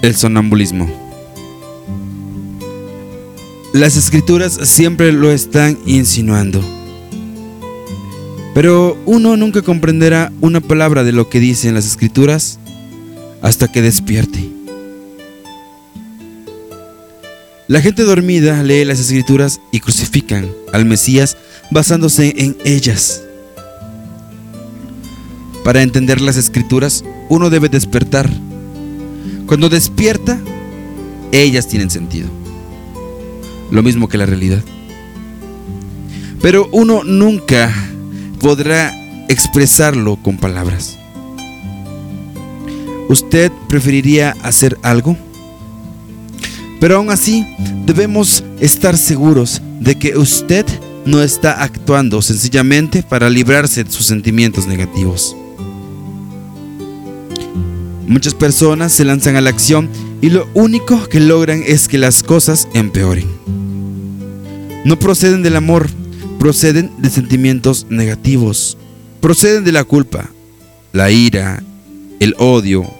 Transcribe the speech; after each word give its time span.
El 0.00 0.14
sonambulismo. 0.14 0.88
Las 3.72 3.96
escrituras 3.96 4.58
siempre 4.62 5.12
lo 5.12 5.32
están 5.32 5.76
insinuando. 5.86 6.62
Pero 8.54 8.96
uno 9.06 9.36
nunca 9.36 9.62
comprenderá 9.62 10.32
una 10.40 10.60
palabra 10.60 11.02
de 11.02 11.12
lo 11.12 11.28
que 11.28 11.40
dicen 11.40 11.74
las 11.74 11.86
escrituras 11.86 12.60
hasta 13.42 13.70
que 13.70 13.82
despierte. 13.82 14.48
La 17.66 17.80
gente 17.80 18.04
dormida 18.04 18.62
lee 18.62 18.84
las 18.84 19.00
escrituras 19.00 19.60
y 19.72 19.80
crucifican 19.80 20.48
al 20.72 20.84
Mesías 20.84 21.36
basándose 21.70 22.34
en 22.36 22.56
ellas. 22.64 23.22
Para 25.64 25.82
entender 25.82 26.20
las 26.20 26.36
escrituras, 26.36 27.04
uno 27.28 27.50
debe 27.50 27.68
despertar 27.68 28.30
cuando 29.48 29.70
despierta, 29.70 30.38
ellas 31.32 31.66
tienen 31.66 31.90
sentido. 31.90 32.28
Lo 33.70 33.82
mismo 33.82 34.06
que 34.06 34.18
la 34.18 34.26
realidad. 34.26 34.62
Pero 36.42 36.68
uno 36.70 37.02
nunca 37.02 37.74
podrá 38.40 38.92
expresarlo 39.28 40.16
con 40.16 40.36
palabras. 40.36 40.98
¿Usted 43.08 43.50
preferiría 43.70 44.36
hacer 44.42 44.78
algo? 44.82 45.16
Pero 46.78 46.96
aún 46.96 47.10
así, 47.10 47.46
debemos 47.86 48.44
estar 48.60 48.98
seguros 48.98 49.62
de 49.80 49.98
que 49.98 50.16
usted 50.18 50.66
no 51.06 51.22
está 51.22 51.62
actuando 51.62 52.20
sencillamente 52.20 53.02
para 53.02 53.30
librarse 53.30 53.82
de 53.82 53.90
sus 53.90 54.04
sentimientos 54.04 54.66
negativos. 54.66 55.37
Muchas 58.08 58.32
personas 58.32 58.92
se 58.92 59.04
lanzan 59.04 59.36
a 59.36 59.42
la 59.42 59.50
acción 59.50 59.90
y 60.22 60.30
lo 60.30 60.48
único 60.54 61.06
que 61.08 61.20
logran 61.20 61.62
es 61.66 61.88
que 61.88 61.98
las 61.98 62.22
cosas 62.22 62.66
empeoren. 62.72 63.28
No 64.86 64.98
proceden 64.98 65.42
del 65.42 65.56
amor, 65.56 65.90
proceden 66.38 66.90
de 66.96 67.10
sentimientos 67.10 67.86
negativos. 67.90 68.78
Proceden 69.20 69.62
de 69.64 69.72
la 69.72 69.84
culpa, 69.84 70.30
la 70.94 71.10
ira, 71.10 71.62
el 72.18 72.34
odio, 72.38 72.90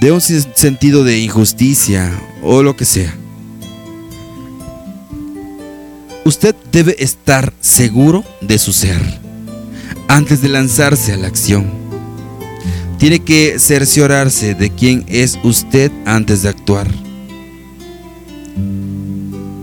de 0.00 0.12
un 0.12 0.20
sentido 0.20 1.02
de 1.02 1.18
injusticia 1.18 2.12
o 2.44 2.62
lo 2.62 2.76
que 2.76 2.84
sea. 2.84 3.12
Usted 6.24 6.54
debe 6.70 6.94
estar 7.02 7.52
seguro 7.60 8.22
de 8.42 8.58
su 8.58 8.72
ser 8.72 9.02
antes 10.06 10.40
de 10.40 10.50
lanzarse 10.50 11.14
a 11.14 11.16
la 11.16 11.26
acción. 11.26 11.79
Tiene 13.00 13.20
que 13.20 13.58
cerciorarse 13.58 14.54
de 14.54 14.68
quién 14.68 15.06
es 15.08 15.38
usted 15.42 15.90
antes 16.04 16.42
de 16.42 16.50
actuar. 16.50 16.86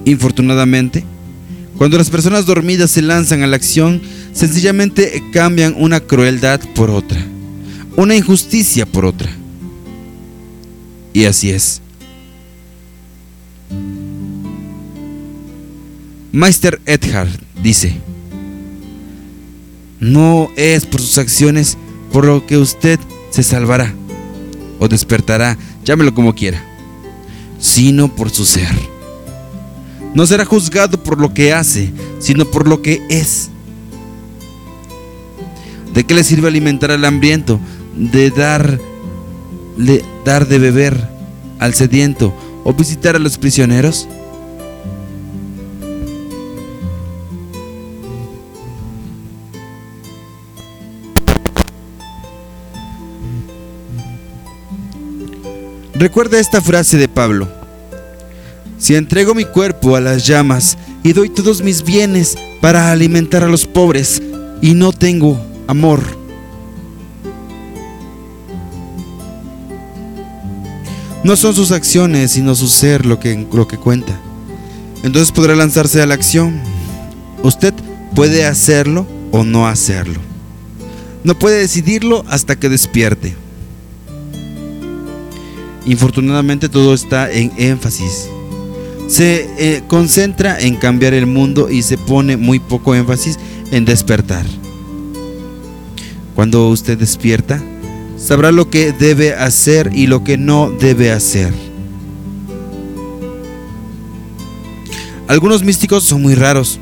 Infortunadamente, 0.06 1.06
cuando 1.78 2.00
las 2.00 2.10
personas 2.10 2.48
dormidas 2.48 2.90
se 2.90 3.04
lanzan 3.04 3.44
a 3.44 3.48
la 3.48 3.56
acción, 3.56 4.02
sencillamente 4.34 5.22
cambian 5.32 5.76
una 5.78 6.00
crueldad 6.00 6.60
por 6.74 6.90
otra, 6.90 7.24
una 7.96 8.16
injusticia 8.16 8.88
por 8.88 9.06
otra. 9.06 9.30
Y 11.14 11.26
así 11.26 11.52
es. 11.52 11.80
Meister 16.32 16.82
Edhard 16.88 17.30
dice, 17.62 17.98
no 20.00 20.50
es 20.56 20.88
por 20.88 21.02
sus 21.02 21.20
acciones 21.20 21.78
por 22.12 22.26
lo 22.26 22.46
que 22.48 22.58
usted 22.58 23.00
se 23.30 23.44
salvará 23.44 23.94
o 24.80 24.88
despertará, 24.88 25.58
llámelo 25.84 26.14
como 26.14 26.36
quiera, 26.36 26.64
sino 27.60 28.14
por 28.14 28.30
su 28.30 28.46
ser. 28.46 28.76
No 30.14 30.26
será 30.26 30.46
juzgado 30.46 31.02
por 31.02 31.20
lo 31.20 31.34
que 31.34 31.54
hace, 31.54 31.92
sino 32.20 32.46
por 32.46 32.68
lo 32.68 32.82
que 32.82 33.02
es. 33.10 33.50
¿De 35.94 36.04
qué 36.04 36.14
le 36.14 36.24
sirve 36.24 36.48
alimentar 36.48 36.92
al 36.92 37.06
hambriento? 37.06 37.60
De 37.96 38.30
dar, 38.30 38.80
dar 40.26 40.48
de 40.48 40.60
beber 40.60 41.10
al 41.60 41.74
sediento 41.74 42.34
o 42.64 42.74
visitar 42.74 43.16
a 43.16 43.20
los 43.20 43.38
prisioneros? 43.38 44.08
Recuerda 56.00 56.40
esta 56.40 56.62
frase 56.62 56.98
de 56.98 57.08
Pablo. 57.08 57.48
Si 58.78 58.94
entrego 58.94 59.34
mi 59.34 59.46
cuerpo 59.46 59.96
a 59.96 60.02
las 60.02 60.28
llamas 60.28 60.78
y 61.02 61.14
doy 61.14 61.28
todos 61.28 61.64
mis 61.64 61.84
bienes 61.84 62.38
para 62.62 62.92
alimentar 62.92 63.44
a 63.44 63.48
los 63.48 63.66
pobres 63.66 64.22
y 64.62 64.76
no 64.76 64.92
tengo 64.92 65.44
amor, 65.66 66.04
no 71.24 71.36
son 71.36 71.56
sus 71.56 71.72
acciones 71.72 72.30
sino 72.32 72.54
su 72.54 72.68
ser 72.68 73.08
lo 73.08 73.20
que, 73.20 73.48
lo 73.52 73.68
que 73.68 73.78
cuenta. 73.78 74.20
Entonces 75.02 75.32
podrá 75.32 75.56
lanzarse 75.56 76.00
a 76.04 76.06
la 76.06 76.14
acción. 76.14 76.62
Usted 77.42 77.74
puede 78.14 78.46
hacerlo 78.46 79.08
o 79.32 79.44
no 79.44 79.68
hacerlo. 79.68 80.20
No 81.24 81.40
puede 81.40 81.58
decidirlo 81.58 82.24
hasta 82.30 82.56
que 82.56 82.70
despierte. 82.70 83.47
Infortunadamente 85.88 86.68
todo 86.68 86.94
está 86.94 87.32
en 87.32 87.50
énfasis. 87.58 88.30
Se 89.08 89.48
eh, 89.58 89.84
concentra 89.88 90.60
en 90.60 90.76
cambiar 90.76 91.14
el 91.14 91.28
mundo 91.28 91.70
y 91.70 91.82
se 91.82 91.98
pone 91.98 92.36
muy 92.36 92.60
poco 92.60 92.94
énfasis 92.94 93.40
en 93.72 93.86
despertar. 93.86 94.46
Cuando 96.36 96.68
usted 96.68 96.98
despierta, 96.98 97.64
sabrá 98.18 98.52
lo 98.52 98.70
que 98.70 98.92
debe 98.92 99.34
hacer 99.34 99.92
y 99.94 100.08
lo 100.08 100.26
que 100.26 100.38
no 100.38 100.72
debe 100.72 101.14
hacer. 101.14 101.54
Algunos 105.30 105.64
místicos 105.64 106.04
son 106.04 106.22
muy 106.22 106.36
raros, 106.36 106.80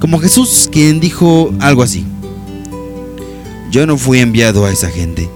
como 0.00 0.18
Jesús 0.20 0.70
quien 0.72 1.00
dijo 1.00 1.52
algo 1.60 1.82
así. 1.82 2.06
Yo 3.70 3.86
no 3.86 3.98
fui 3.98 4.20
enviado 4.20 4.64
a 4.64 4.72
esa 4.72 4.88
gente 4.88 5.28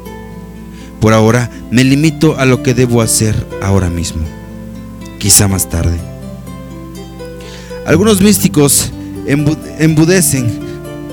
por 1.01 1.13
ahora 1.13 1.51
me 1.71 1.85
limito 1.85 2.37
a 2.39 2.45
lo 2.45 2.63
que 2.63 2.75
debo 2.75 3.03
hacer 3.03 3.35
ahora 3.63 3.89
mismo, 3.91 4.23
quizá 5.19 5.49
más 5.49 5.69
tarde. 5.69 5.99
Algunos 7.87 8.21
místicos 8.21 8.91
embudecen 9.79 10.51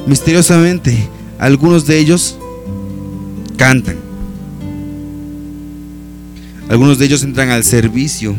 misteriosamente, 0.08 1.08
algunos 1.40 1.86
de 1.86 2.00
ellos 2.00 2.38
cantan, 3.58 3.98
algunos 6.70 6.98
de 6.98 7.06
ellos 7.06 7.24
entran 7.24 7.50
al 7.50 7.64
servicio. 7.64 8.36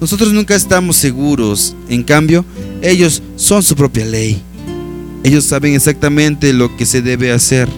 Nosotros 0.00 0.32
nunca 0.32 0.54
estamos 0.54 0.96
seguros, 0.96 1.74
en 1.88 2.02
cambio, 2.02 2.44
ellos 2.82 3.22
son 3.36 3.62
su 3.62 3.74
propia 3.74 4.04
ley. 4.04 4.42
Ellos 5.24 5.44
saben 5.44 5.74
exactamente 5.74 6.52
lo 6.52 6.76
que 6.76 6.86
se 6.86 7.02
debe 7.02 7.32
hacer. 7.32 7.68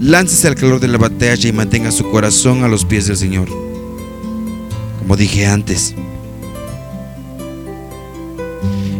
Láncese 0.00 0.48
al 0.48 0.54
calor 0.56 0.78
de 0.78 0.88
la 0.88 0.98
batalla 0.98 1.48
y 1.48 1.52
mantenga 1.52 1.90
su 1.90 2.10
corazón 2.10 2.64
a 2.64 2.68
los 2.68 2.84
pies 2.84 3.06
del 3.06 3.16
Señor. 3.16 3.48
Como 4.98 5.16
dije 5.16 5.46
antes. 5.46 5.94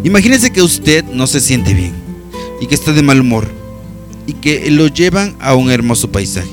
Imagínese 0.05 0.51
que 0.51 0.63
usted 0.63 1.05
no 1.05 1.27
se 1.27 1.41
siente 1.41 1.75
bien 1.75 1.93
y 2.61 2.67
que 2.67 2.75
está 2.75 2.93
de 2.93 3.03
mal 3.03 3.21
humor 3.21 3.47
y 4.27 4.33
que 4.35 4.71
lo 4.71 4.89
llevan 4.89 5.37
a 5.39 5.55
un 5.55 5.71
hermoso 5.71 6.11
paisaje. 6.11 6.49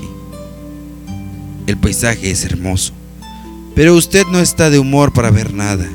El 1.66 1.78
paisaje 1.78 2.30
es 2.30 2.44
hermoso, 2.44 2.92
pero 3.76 3.96
usted 3.96 4.26
no 4.26 4.40
está 4.40 4.70
de 4.70 4.80
humor 4.80 5.14
para 5.14 5.32
ver 5.32 5.54
nada. 5.54 5.88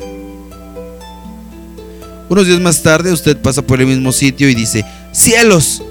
Unos 2.30 2.46
días 2.46 2.60
más 2.60 2.82
tarde 2.82 3.12
usted 3.12 3.36
pasa 3.36 3.60
por 3.60 3.80
el 3.80 3.86
mismo 3.86 4.12
sitio 4.12 4.48
y 4.48 4.54
dice, 4.54 4.84
cielos, 5.12 5.82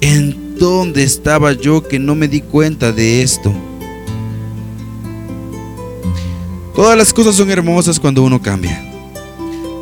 en 0.00 0.43
¿Dónde 0.64 1.02
estaba 1.02 1.52
yo 1.52 1.86
que 1.86 1.98
no 1.98 2.14
me 2.14 2.26
di 2.26 2.40
cuenta 2.40 2.90
de 2.90 3.20
esto? 3.20 3.52
Todas 6.74 6.96
las 6.96 7.12
cosas 7.12 7.34
son 7.34 7.50
hermosas 7.50 8.00
cuando 8.00 8.22
uno 8.22 8.40
cambia. 8.40 8.82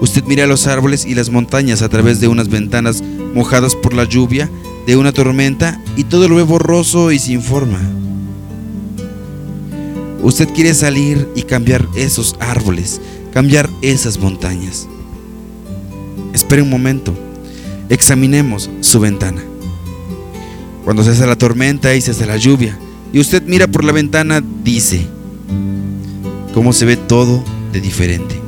Usted 0.00 0.24
mira 0.24 0.44
los 0.48 0.66
árboles 0.66 1.06
y 1.06 1.14
las 1.14 1.30
montañas 1.30 1.82
a 1.82 1.88
través 1.88 2.20
de 2.20 2.26
unas 2.26 2.48
ventanas 2.48 3.00
mojadas 3.32 3.76
por 3.76 3.94
la 3.94 4.02
lluvia, 4.02 4.50
de 4.84 4.96
una 4.96 5.12
tormenta 5.12 5.80
y 5.96 6.02
todo 6.02 6.26
lo 6.26 6.34
ve 6.34 6.42
borroso 6.42 7.12
y 7.12 7.20
sin 7.20 7.42
forma. 7.42 7.78
Usted 10.20 10.48
quiere 10.52 10.74
salir 10.74 11.28
y 11.36 11.42
cambiar 11.42 11.86
esos 11.94 12.34
árboles, 12.40 13.00
cambiar 13.32 13.70
esas 13.82 14.18
montañas. 14.18 14.88
Espere 16.34 16.60
un 16.60 16.70
momento, 16.70 17.14
examinemos 17.88 18.68
su 18.80 18.98
ventana. 18.98 19.44
Cuando 20.84 21.04
se 21.04 21.10
hace 21.10 21.26
la 21.26 21.36
tormenta 21.36 21.94
y 21.94 22.00
se 22.00 22.10
hace 22.10 22.26
la 22.26 22.36
lluvia, 22.36 22.78
y 23.12 23.20
usted 23.20 23.42
mira 23.46 23.66
por 23.66 23.84
la 23.84 23.92
ventana, 23.92 24.42
dice, 24.64 25.06
cómo 26.54 26.72
se 26.72 26.86
ve 26.86 26.96
todo 26.96 27.44
de 27.72 27.80
diferente. 27.80 28.40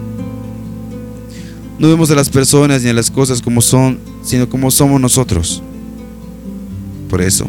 No 1.79 1.89
vemos 1.89 2.11
a 2.11 2.15
las 2.15 2.31
personas 2.31 2.83
ni 2.83 2.89
a 2.89 2.95
las 2.95 3.11
cosas 3.11 3.43
como 3.43 3.61
son, 3.61 3.99
sino 4.23 4.49
como 4.49 4.71
somos 4.71 5.01
nosotros. 5.01 5.63
Por 7.11 7.21
eso, 7.21 7.47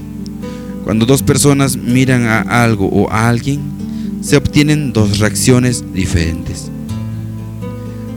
cuando 0.83 1.05
dos 1.05 1.23
personas 1.23 1.77
miran 1.77 2.25
a 2.25 2.41
algo 2.63 2.87
o 2.87 3.09
a 3.09 3.27
alguien, 3.27 3.61
se 4.21 4.37
obtienen 4.37 4.93
dos 4.93 5.19
reacciones 5.19 5.83
diferentes. 5.93 6.69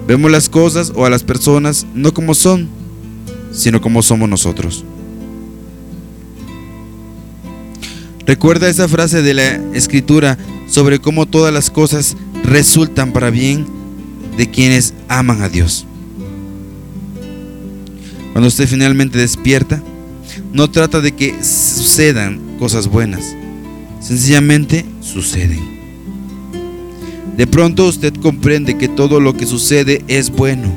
Vemos 0.06 0.30
las 0.30 0.48
cosas 0.48 0.92
o 0.94 1.04
a 1.04 1.10
las 1.10 1.22
personas 1.22 1.86
no 1.94 2.14
como 2.14 2.34
son, 2.34 2.68
sino 3.52 3.80
como 3.80 4.02
somos 4.02 4.28
nosotros. 4.28 4.84
Recuerda 8.28 8.68
esa 8.68 8.86
frase 8.88 9.22
de 9.22 9.32
la 9.32 9.54
escritura 9.72 10.36
sobre 10.68 10.98
cómo 10.98 11.24
todas 11.24 11.50
las 11.50 11.70
cosas 11.70 12.14
resultan 12.44 13.14
para 13.14 13.30
bien 13.30 13.66
de 14.36 14.50
quienes 14.50 14.92
aman 15.08 15.40
a 15.40 15.48
Dios. 15.48 15.86
Cuando 18.32 18.48
usted 18.48 18.68
finalmente 18.68 19.16
despierta, 19.16 19.82
no 20.52 20.70
trata 20.70 21.00
de 21.00 21.12
que 21.12 21.42
sucedan 21.42 22.58
cosas 22.58 22.88
buenas, 22.88 23.34
sencillamente 23.98 24.84
suceden. 25.00 25.78
De 27.34 27.46
pronto 27.46 27.86
usted 27.86 28.12
comprende 28.12 28.76
que 28.76 28.88
todo 28.88 29.20
lo 29.20 29.38
que 29.38 29.46
sucede 29.46 30.04
es 30.06 30.28
bueno. 30.28 30.70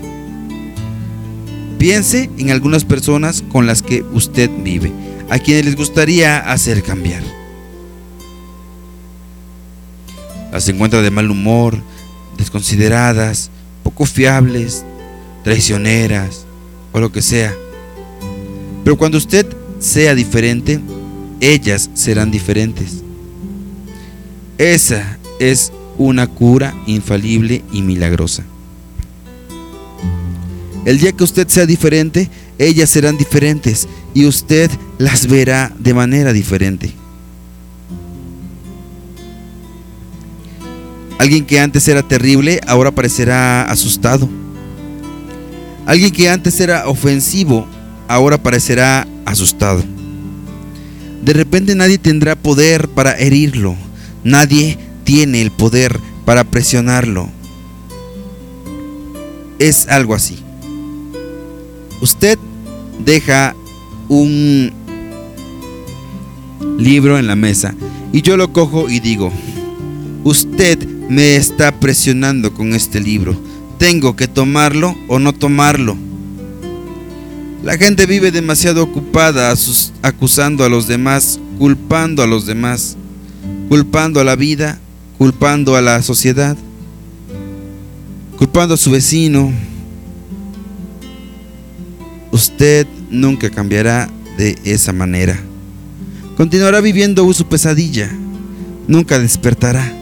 Piense 1.77 2.29
en 2.37 2.51
algunas 2.51 2.85
personas 2.85 3.43
con 3.51 3.67
las 3.67 3.81
que 3.81 4.03
usted 4.13 4.49
vive, 4.63 4.93
a 5.29 5.37
quienes 5.37 5.65
les 5.65 5.75
gustaría 5.75 6.37
hacer 6.37 6.81
cambiar. 6.81 7.40
Las 10.51 10.67
encuentra 10.67 11.01
de 11.01 11.11
mal 11.11 11.31
humor, 11.31 11.77
desconsideradas, 12.37 13.49
poco 13.83 14.05
fiables, 14.05 14.85
traicioneras 15.43 16.45
o 16.91 16.99
lo 16.99 17.11
que 17.11 17.21
sea. 17.21 17.53
Pero 18.83 18.97
cuando 18.97 19.17
usted 19.17 19.45
sea 19.79 20.15
diferente, 20.15 20.79
ellas 21.39 21.89
serán 21.93 22.31
diferentes. 22.31 23.03
Esa 24.57 25.17
es 25.39 25.71
una 25.97 26.27
cura 26.27 26.75
infalible 26.85 27.63
y 27.71 27.81
milagrosa. 27.81 28.43
El 30.85 30.99
día 30.99 31.11
que 31.11 31.23
usted 31.23 31.47
sea 31.47 31.65
diferente, 31.65 32.29
ellas 32.57 32.89
serán 32.89 33.17
diferentes 33.17 33.87
y 34.13 34.25
usted 34.25 34.69
las 34.97 35.27
verá 35.27 35.71
de 35.79 35.93
manera 35.93 36.33
diferente. 36.33 36.91
Alguien 41.21 41.45
que 41.45 41.59
antes 41.59 41.87
era 41.87 42.01
terrible, 42.01 42.59
ahora 42.65 42.89
parecerá 42.89 43.61
asustado. 43.69 44.27
Alguien 45.85 46.09
que 46.09 46.27
antes 46.27 46.59
era 46.59 46.89
ofensivo, 46.89 47.67
ahora 48.07 48.41
parecerá 48.41 49.05
asustado. 49.23 49.83
De 51.21 51.33
repente 51.33 51.75
nadie 51.75 51.99
tendrá 51.99 52.35
poder 52.35 52.87
para 52.89 53.15
herirlo. 53.19 53.75
Nadie 54.23 54.79
tiene 55.03 55.43
el 55.43 55.51
poder 55.51 55.99
para 56.25 56.43
presionarlo. 56.43 57.29
Es 59.59 59.87
algo 59.89 60.15
así. 60.15 60.39
Usted 62.01 62.39
deja 63.05 63.55
un 64.09 64.73
libro 66.79 67.19
en 67.19 67.27
la 67.27 67.35
mesa 67.35 67.75
y 68.11 68.23
yo 68.23 68.37
lo 68.37 68.51
cojo 68.51 68.89
y 68.89 68.99
digo, 68.99 69.31
usted 70.23 70.90
me 71.11 71.35
está 71.35 71.77
presionando 71.77 72.53
con 72.53 72.71
este 72.71 73.01
libro. 73.01 73.35
¿Tengo 73.77 74.15
que 74.15 74.29
tomarlo 74.29 74.95
o 75.09 75.19
no 75.19 75.33
tomarlo? 75.33 75.97
La 77.65 77.77
gente 77.77 78.05
vive 78.05 78.31
demasiado 78.31 78.81
ocupada 78.81 79.53
acusando 80.03 80.63
a 80.63 80.69
los 80.69 80.87
demás, 80.87 81.37
culpando 81.59 82.23
a 82.23 82.27
los 82.27 82.45
demás, 82.45 82.95
culpando 83.67 84.21
a 84.21 84.23
la 84.23 84.37
vida 84.37 84.79
culpando 85.17 85.75
a 85.75 85.81
la 85.81 86.01
sociedad, 86.01 86.55
culpando 88.37 88.75
a 88.75 88.77
su 88.77 88.89
vecino. 88.89 89.51
Usted 92.31 92.87
nunca 93.09 93.49
cambiará 93.49 94.09
de 94.37 94.57
esa 94.63 94.93
manera. 94.93 95.37
Continuará 96.37 96.79
viviendo 96.79 97.31
su 97.33 97.45
pesadilla. 97.47 98.09
Nunca 98.87 99.19
despertará. 99.19 100.00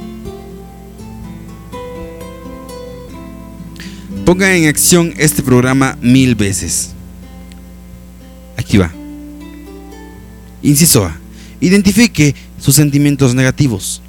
Ponga 4.29 4.55
en 4.55 4.67
acción 4.67 5.11
este 5.17 5.41
programa 5.41 5.97
mil 6.03 6.35
veces. 6.35 6.91
Aquí 8.57 8.77
va. 8.77 8.91
Inciso 10.61 11.03
A. 11.03 11.17
Identifique 11.59 12.35
sus 12.59 12.75
sentimientos 12.75 13.33
negativos. 13.33 14.03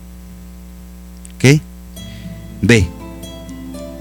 B. 2.61 2.87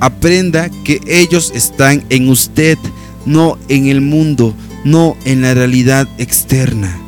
Aprenda 0.01 0.69
que 0.83 0.99
ellos 1.07 1.53
están 1.55 2.03
en 2.09 2.27
usted, 2.27 2.77
no 3.25 3.57
en 3.69 3.87
el 3.87 4.01
mundo, 4.01 4.53
no 4.83 5.15
en 5.23 5.41
la 5.41 5.53
realidad 5.53 6.05
externa. 6.17 6.99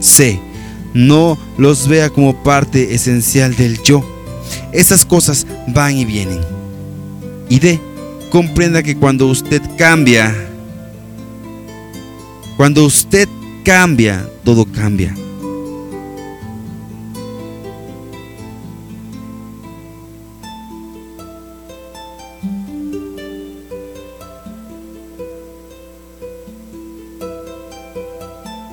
C. 0.00 0.40
No 0.94 1.38
los 1.58 1.86
vea 1.86 2.10
como 2.10 2.42
parte 2.42 2.92
esencial 2.92 3.54
del 3.54 3.80
yo. 3.84 4.04
Esas 4.72 5.06
cosas 5.06 5.46
van 5.68 5.96
y 5.96 6.04
vienen. 6.04 6.61
Y 7.52 7.58
D. 7.58 7.78
Comprenda 8.30 8.82
que 8.82 8.96
cuando 8.96 9.26
usted 9.26 9.60
cambia, 9.76 10.34
cuando 12.56 12.86
usted 12.86 13.28
cambia, 13.62 14.26
todo 14.42 14.64
cambia. 14.64 15.14